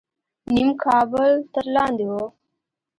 [0.53, 2.13] نیم کابل تر لاندې و.